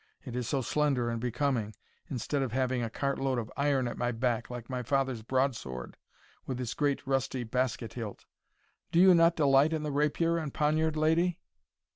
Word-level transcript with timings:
it 0.25 0.35
is 0.35 0.47
so 0.49 0.61
slender 0.63 1.11
and 1.11 1.21
becoming, 1.21 1.75
instead 2.09 2.41
of 2.41 2.53
having 2.53 2.81
a 2.81 2.89
cartload 2.89 3.37
of 3.37 3.51
iron 3.55 3.87
at 3.87 3.99
my 3.99 4.11
back, 4.11 4.49
like 4.49 4.67
my 4.67 4.81
father's 4.81 5.21
broad 5.21 5.55
sword 5.55 5.95
with 6.47 6.59
its 6.59 6.73
great 6.73 7.05
rusty 7.05 7.43
basket 7.43 7.93
hilt. 7.93 8.25
Do 8.91 8.99
you 8.99 9.13
not 9.13 9.35
delight 9.35 9.73
in 9.73 9.83
the 9.83 9.91
rapier 9.91 10.39
and 10.39 10.51
poniard, 10.51 10.95
lady?" 10.95 11.37